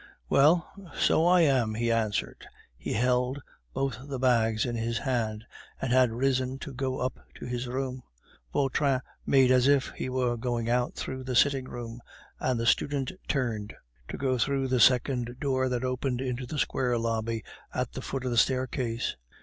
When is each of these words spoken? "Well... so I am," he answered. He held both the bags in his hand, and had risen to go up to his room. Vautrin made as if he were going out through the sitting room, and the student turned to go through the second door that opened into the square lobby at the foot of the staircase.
"Well... 0.29 0.67
so 0.97 1.27
I 1.27 1.41
am," 1.41 1.75
he 1.75 1.91
answered. 1.91 2.47
He 2.75 2.93
held 2.93 3.39
both 3.71 3.99
the 4.07 4.17
bags 4.17 4.65
in 4.65 4.73
his 4.75 4.97
hand, 4.97 5.45
and 5.79 5.93
had 5.93 6.09
risen 6.09 6.57
to 6.61 6.73
go 6.73 6.97
up 6.97 7.19
to 7.35 7.45
his 7.45 7.67
room. 7.67 8.01
Vautrin 8.51 9.01
made 9.27 9.51
as 9.51 9.67
if 9.67 9.91
he 9.91 10.09
were 10.09 10.37
going 10.37 10.67
out 10.67 10.95
through 10.95 11.23
the 11.25 11.35
sitting 11.35 11.65
room, 11.65 12.01
and 12.39 12.59
the 12.59 12.65
student 12.65 13.11
turned 13.27 13.75
to 14.07 14.17
go 14.17 14.39
through 14.39 14.69
the 14.69 14.79
second 14.79 15.37
door 15.39 15.69
that 15.69 15.83
opened 15.83 16.19
into 16.19 16.47
the 16.47 16.57
square 16.57 16.97
lobby 16.97 17.43
at 17.71 17.91
the 17.91 18.01
foot 18.01 18.25
of 18.25 18.31
the 18.31 18.37
staircase. 18.37 19.15